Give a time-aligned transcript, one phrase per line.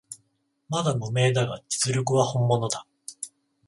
[0.67, 2.87] まだ無名だが実力は本物だ